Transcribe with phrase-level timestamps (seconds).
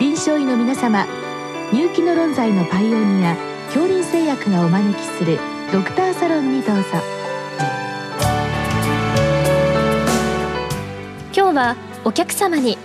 [0.00, 1.06] 臨床医の皆様
[1.74, 5.38] 入気の論剤のパイオニア恐林製薬がお招きする
[5.70, 6.82] ドクターサロンにどうぞ。
[11.36, 11.76] 今日は
[12.06, 12.78] お客様に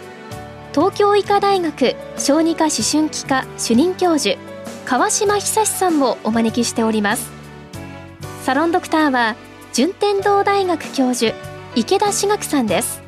[0.74, 4.38] 東京医科大学小児科思春期科主任教授
[4.84, 7.32] 川島久さんをお招きしております。
[8.44, 9.38] サロンドクターは
[9.72, 11.34] 順天堂大学教授
[11.78, 13.05] 池田志学さんです。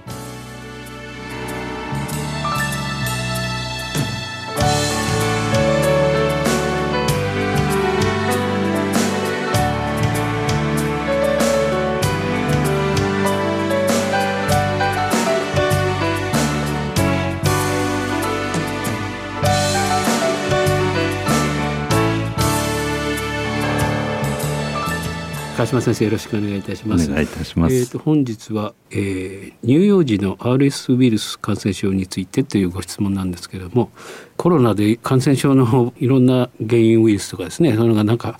[25.57, 27.09] 川島先生よろしくお願いいたします。
[27.09, 27.75] お願いいたします。
[27.75, 33.89] えー、と本日は、えー、乳幼児の RS ウイルス感染症についてというご質問なんですけれども
[34.35, 38.37] コロナで感染症の いろんな原因ウイルスとかですねそのがなんか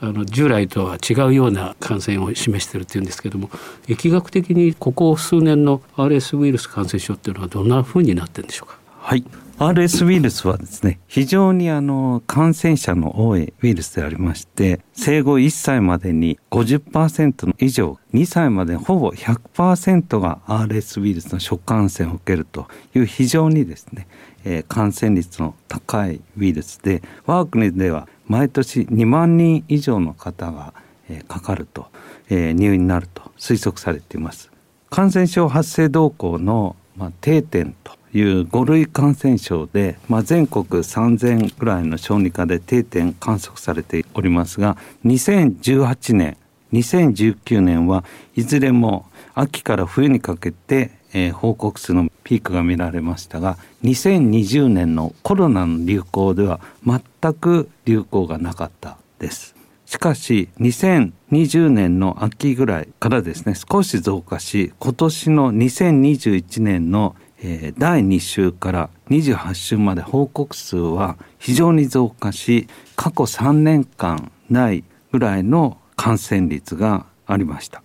[0.00, 3.48] あの従来とは違うような感染を示しているっていうんですけれども
[3.86, 8.78] 疫学的にここ数年の RS ウイルス感染症っていうのはどんなふうになってるんでしょうか？
[9.00, 9.24] はい
[9.58, 24.06] RS ウイルスはですね、非常にあの感染者の多いウイルスでありまして、生後1歳までに50%以上、2歳までほぼ100%が RS ウイルスの初感染を受けるという非常にですね、
[24.44, 30.72] えー、感染率の高いウイルスで、我が国では毎年2万人以上の方が、
[31.10, 31.88] えー、かかると、
[32.30, 34.52] えー、入院になると推測されています。
[34.88, 46.36] 感染症発生動向の、まあ、定点という5類感染症で、まあ、全国3,000ぐらいの小児科で定点観測されておりますが2018年
[46.72, 59.58] 2019年はいずれも秋から冬にかけて、えー、報告数のピークが見られましたが2020年のコロナの流行では全く流行がなかったです。
[59.88, 72.66] しかし2020年の秋ぐらいからですね少し増加し今年の2021年の第2週から28週まで報告数は非常に増加し
[72.96, 77.82] 過去3年間ないぐらいの感染率がありました。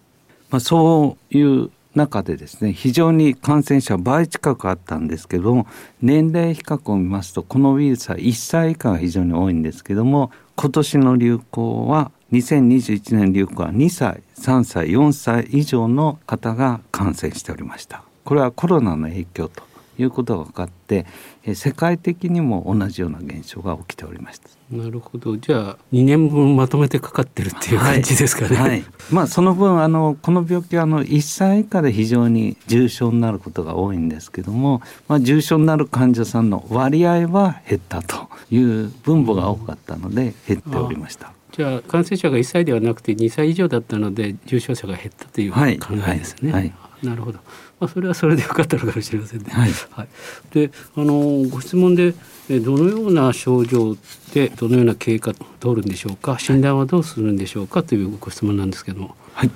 [0.49, 5.67] まあ、そういう中でですね非常に感染者倍近くあったんですけども
[6.01, 18.03] 年齢比較を見ますとこのウイルスは1歳以下が非常に多いんですけども今年の流行は2021年流行は2歳3歳4歳以上の方が感染しておりました。
[18.23, 19.63] これはコロナの影響と
[19.97, 21.05] いうことが分かって
[21.53, 24.49] 世界的にも同じような現象が起きておりました。
[24.71, 25.37] なるほど。
[25.37, 28.69] じゃあ2年分まとめてかかってるっていう感じですかね、はい。
[28.69, 41.33] はい、まあその分あのこの病気はあの1歳以下で非常に重症になることが多いんですけども、まあ、重症になる患者さんの割合は減ったという分母が多かったので減っておりました。
[41.51, 45.59] じゃあ感染者が1歳ではなくて2歳以上だったので重症者が減ったという考
[46.07, 46.51] えですね。
[46.51, 46.73] はい、
[47.03, 47.39] なるほど。
[47.79, 49.49] まあ、それはそれでよかったのかもしれませんね。
[49.51, 50.07] はい、はい、
[50.51, 51.13] であの
[51.49, 52.13] ご質問で
[52.49, 53.95] どのような症状
[54.33, 56.39] でどのような経過を通るんでしょうか？
[56.39, 57.83] 診断はどうするんでしょうか？
[57.83, 59.15] というご質問なんですけども。
[59.33, 59.51] はい、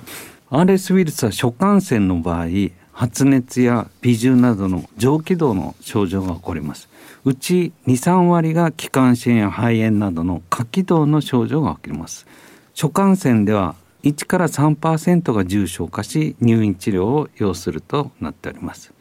[0.50, 2.46] RS ウイルスは初感染の場合
[2.92, 6.88] 発熱や微重などの上気道の症状が起こります。
[7.24, 12.26] うち2、3割が気管支炎や肺炎などの下気道の症状が起きます。
[12.74, 18.92] 初感染では1から3%が重症化し入院治療を要するとなっております。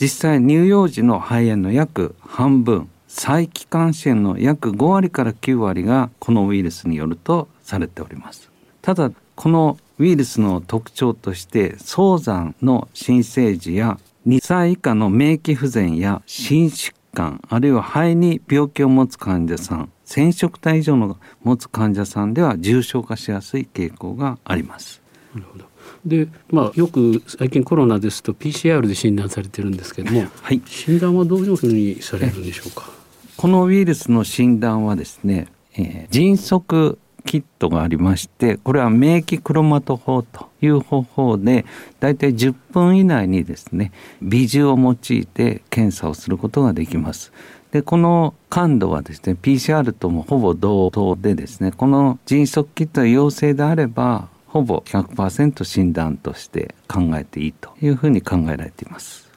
[0.00, 8.50] 実際乳幼児の肺炎の約半分再気管支炎の約5割から9割がこのウイルスによるとされております。
[8.82, 25.02] ただこのウイルスの特徴として早産の新生児や2歳以下の免疫不全や心疾患あるいは肺に病気を持つ患者さん染色体以上の持つ患者さんでは重症化しやすい傾向があります。
[25.34, 25.64] なるほど
[26.04, 32.90] でまあ、よく最近コロナですと PCR で診断されてるんですけども、はい、診断はどういうふうにされるんでしょうか？
[33.36, 41.66] このウイルスの診断はですね、えー、迅速キットがありましてこれは免疫クロマト法という方法で
[42.00, 47.32] だいたい10分以内にですね微重を用いて検査をすることができます。
[47.72, 59.28] でこの感度はですね PCR ともほぼ同等でですねこの迅速キットが陽性であればほぼ100%診断として考えていいというふうに考えられています。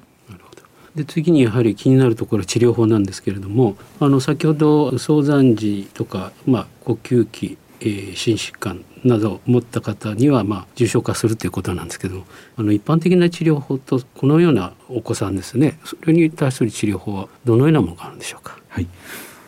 [0.96, 12.24] で次にやはり気になるところは治療法なんですけれどもあの先ほど早産時とか、まあ、呼吸器、えー、心疾患などを持った方にはまあ重症化するということなんですけど
[12.56, 15.80] あの一般的な治療法とこのようなお子さんですね。
[15.84, 18.58] それに対する治療法はどのようなものがあるんでしょうか？
[18.70, 18.88] はい。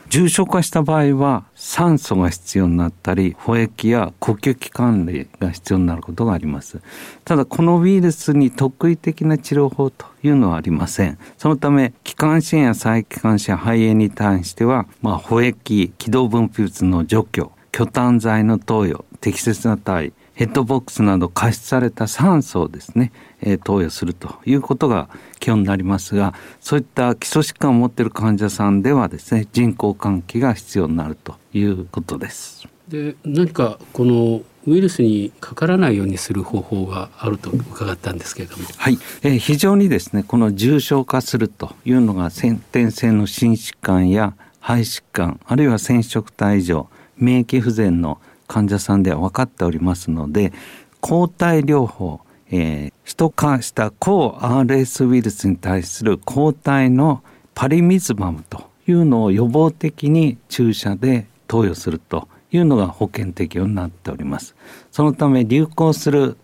[0.09, 6.81] 重症化した場合は酸素が必要になったり保液や呼吸器管理が必要になることがあります。
[7.25, 11.18] ただこのウイルスに特異的な治療法というのはありません。
[11.39, 23.11] そのため気管支炎や再気管支肺炎に対しては、まあ、保液気道分泌物の除去巨炭剤の投与適切な体ヘッドボックスなど加湿された酸素をですね、
[23.41, 25.09] えー、投与するということが
[25.39, 32.67] 基本になりますがそういった基礎疾患を持っている患者さんではですね人工換気が必要になるということです。
[32.87, 38.65] で何かこのウイルスにかからないようにする方法があると伺ったんですけれども。
[38.77, 46.87] はい、えー、非常にですねこの重症化するというのが先天性の心疾患や肺疾患あるいは染色体異常
[47.18, 50.54] 免疫不全の患者さんでは分かっておりますので
[51.01, 57.24] 抗体療法、えー、ヒト化した抗 RS ウイルスに対する抗体の
[57.56, 64.56] パリミズマムというのを予防的に注射で投与するというのが保険適用になっております。
[64.92, 66.38] そのため流行する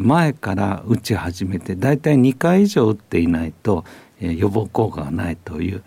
[0.00, 3.84] 前から打ち始めてだいたい2回以上打っていないと
[4.20, 5.82] 予防効果がないという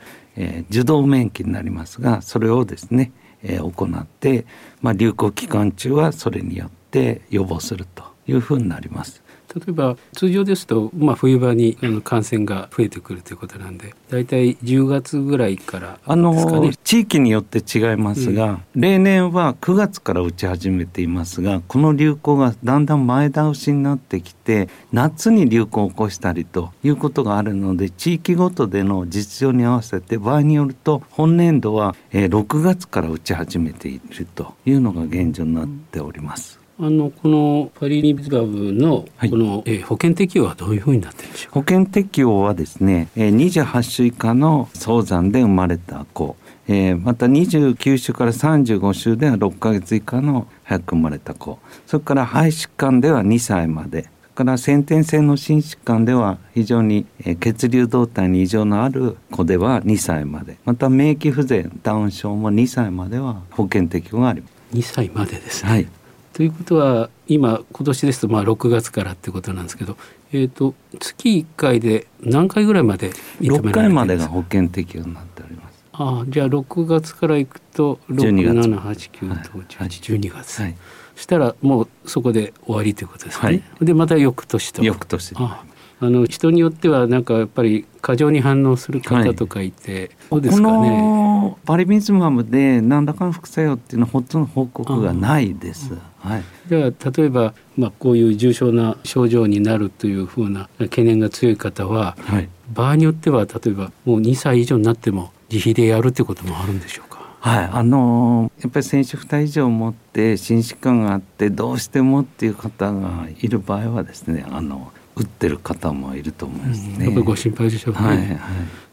[0.69, 3.11] 受動免疫になりますがそれをですね
[3.43, 4.45] え、行って、
[4.81, 9.21] まあ、流行期間中はそれによって予防するというふうになります。
[9.55, 18.45] 例えば通常ですと、まあ、冬場にあの感染が増えてくるということなんで大体10月ぐらいからですか、ね、あの地域によって違いますが、
[18.75, 36.62] うん、例年は9月から打ち始めていますがこの流行がだんだん前倒しになってきて夏に流行を起こしたりということがあるので地域ごとでの実情に合わせて場合によると本年度は6月から打ち始めているというのが現状になっております。
[36.79, 46.35] あのこのパリニビズラブのこの、はい、えー、保険適用はどういうふうになってるんでしょう保険適用はですね、えー、28種以下の早産で生まれた子、
[46.67, 51.59] えー、また29種から35種では6か月以下の早く生まれた子。
[51.85, 54.09] それから肺疾患では2歳まで。
[54.33, 57.05] から先天性の心疾患では非常に
[57.39, 60.57] 血流動態に異常のある子では2歳まで。
[60.65, 64.53] また免疫不全ダウン症も2歳までは保険適用があります。
[64.75, 65.87] 2歳までですね、はい
[66.33, 69.97] ということは今今年ですとまあ6月からってことなんですけど、
[70.31, 75.83] えーと、月1回で何回ぐらいまで認められて6回までが保険適用になっております。
[75.93, 80.75] ああじゃあ6月からいくと6789と1112月、はい、
[81.15, 83.45] したらもうそこで終わりということですね。
[83.45, 84.83] はい、でまた翌年と。
[84.83, 85.35] 翌年。
[85.35, 85.72] ああ
[86.09, 91.55] の人によってはなんかやっぱり過剰に反応する方とかいて、はい、どうですかね。
[91.65, 95.93] パリミズマムで何らかの副作用っていうのはほとんど報告がないです。
[96.19, 107.13] はい、じゃあ例えば、まあ、こういう重症な症状になるというふうな懸念が強い方は、はい、場合によっては例えばもう2歳以上になっても自費でやるということもあるんでしょうか？
[107.41, 117.05] はい、あのやっぱり染色体異常を持って心疾患があってどうしてもっていう方がいる場合はですねあの打ってる方もいると思いますね。
[117.05, 117.99] やっぱりご心配でしょうね。
[117.99, 118.39] はいはい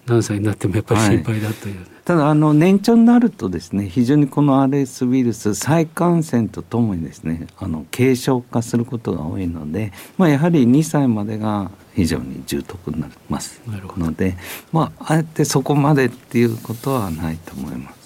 [0.07, 13.61] 何歳になってもやっぱり心配だという、はい、ただあの年長になるとですね非常にこの RS ウイルス再感染とともにですねあの軽症化することが多いので、まあ、やはり2歳までが非常に重篤になります
[13.97, 14.37] ので、
[14.73, 18.00] まあ、あえてそこまでっていうことはないと思います。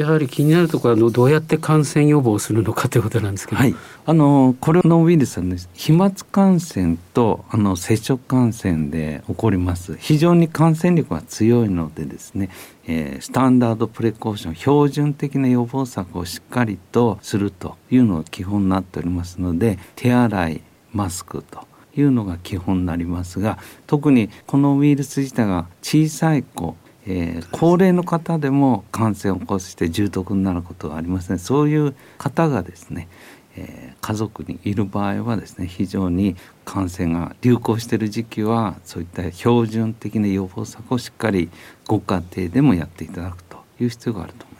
[0.00, 3.74] やはり気になるところはどうやって感染予防するのかということなんですけど、はい、
[4.06, 9.96] あのこれのウイルスは、ね、飛沫感染とあの接触感染で起こります。
[9.98, 12.50] 非常に感染力が強いのでですね、
[12.86, 33.08] えー、スタンダードプレコーション標準的な予防策をしっかりとするというのが基本になっておりますので手洗いマスクというのが基本になりますが特にこのウイルス自体が小さい子えー、高齢の方でも感染を起こして重篤になることはありませんねそういう方がですね、
[33.56, 41.50] えー、家族にいる場合はですね非常に感染が流行している時期はそういった標準的な予防策をしっかり
[41.86, 44.51] ご家庭でもやっていただくという必要があると。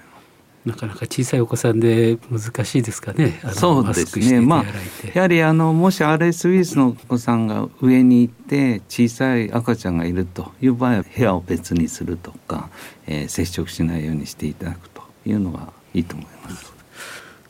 [0.64, 3.40] なかなか小さいお子さんで難しいですかね。
[3.52, 4.40] そうですね。
[4.40, 4.64] まあ
[5.12, 12.71] やはりあのもし RS ウイルスのお子さんが上にいて小さい赤ちゃんがいるという場合は部屋を別にするとか、
[13.07, 16.73] えー、接触しないようにしていただくというのがいいと思います。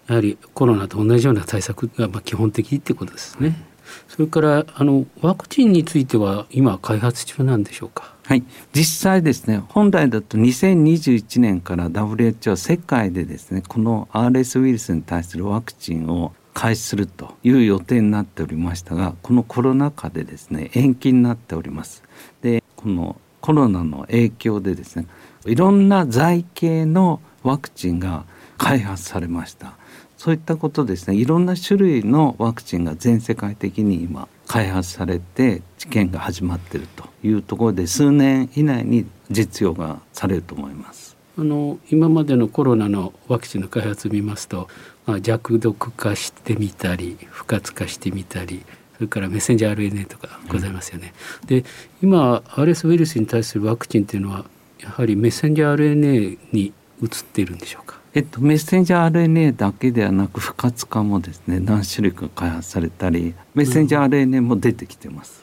[0.09, 3.62] やはりコロナと同じような対策がまあ基本的ってことですね。
[4.09, 8.12] それからあのワクチンについては今開発中なんでしょうか。
[8.25, 22.02] はい、実際ですね本来だと2021年から WHO は世界でですねこの RS ウイルスに対するワクチンを開始するという予定になっておりましたがこのコロナ禍でですね延期になっております。
[22.43, 25.07] でこのコロナの影響でですね
[25.45, 28.25] いろんな剤系のワクチンが
[28.57, 29.75] 開発されました。
[30.17, 44.68] そういったことですねいろんな種類のワクチンが全世界的に今開発されて治験が始まっているというところで数年以内に実用がされると思いますあの今までのコロナのワクチンの開発を見ますと、
[45.06, 48.62] まあ、弱毒化してみたり不活化してみたり
[48.97, 51.14] それからメッセンジャー RNA とかございますよね。
[51.40, 51.64] うん、で
[52.02, 54.44] 今 RS ウイルスに対するワクチンっていうのは
[54.80, 58.01] やはりメッセンジャー RNA に移っているんでしょうか？
[58.14, 65.42] えっと、メッセンジャー RNA だけではなく不活化もですね何種類か開発されたりメッセンジャー RNA も出てきてます。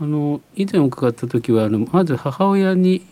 [0.00, 3.06] うん、あの以前伺った時はあのまず母親に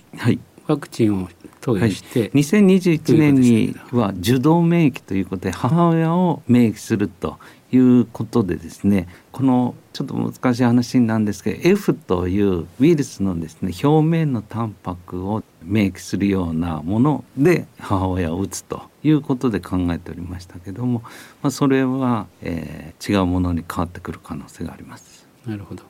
[0.66, 1.28] ワクチンを
[1.60, 7.38] 投与して、はい、2021年には受動免疫ということで母親を免疫すると
[7.72, 21.02] いうことでですねこのちょっと難しい話なんですけど F というウイルスのですね表面のタンパクを免疫するようなもので母親を打つということで考えておりましたけども、
[21.42, 25.26] まあ、それは、えー、違うものに変わってくる可能性があります。
[25.46, 25.84] なるほど。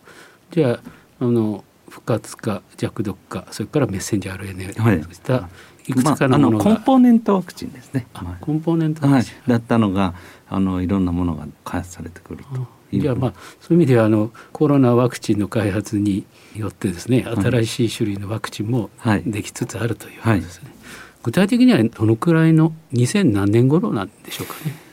[0.50, 0.80] じゃあ
[1.20, 5.49] あの不活化弱毒化それからメッセンジャー RNA はい、そうした
[5.88, 5.93] い。
[5.93, 8.07] くつかのものが、まあ、コンポーネントワクチンですね。
[8.40, 10.14] コンポーネントワクチン、はい、だったのが
[10.49, 12.66] あのいろんなものが開発されてくると。
[12.93, 16.25] じゃあまあそういう意味ではあのコロナワクチンの開発に
[16.55, 18.90] よってですね新しい種類のワクチンも
[19.26, 20.69] できつつあるということですね。
[20.69, 20.71] はい。
[20.71, 24.86] はい、具体的にはどのくらいの2000何年頃なんでしょうかね。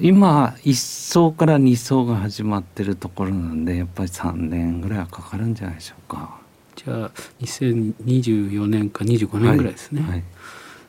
[0.00, 0.74] 今1
[1.12, 6.38] 層から2層が始まってるところなんでやっぱり3年ぐらいはかかるんじゃないでしょうか。
[6.74, 7.10] じゃあ
[7.40, 10.02] 2024年か25年ぐらいですね。
[10.02, 10.24] はいはい、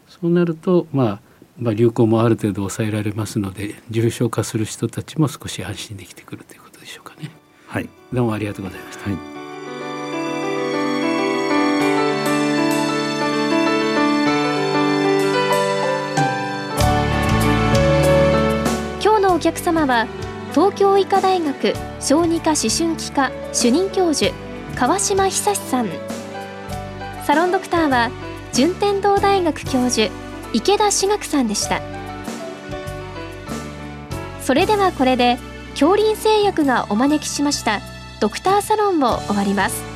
[0.08, 1.20] そうなるとまあ
[1.58, 7.32] まあ、流行もある程度抑えられますので重症化する人たちも少し安心できてくるということでしょうかね。
[7.68, 9.10] はい、どうもありがとうございました。
[9.10, 9.35] はい
[19.36, 20.08] お客様は
[20.54, 24.34] 東京医科大学小児科思春期科主任教授
[24.76, 25.90] 川島久さん。
[27.26, 28.12] サロンドクターは
[28.54, 30.10] 順天堂大学教授
[30.54, 31.82] 池田志学さんでした。
[34.42, 35.38] それではこれで
[35.72, 37.82] 恐林製薬がお招きしました
[38.22, 39.95] ドクターサロンを終わります。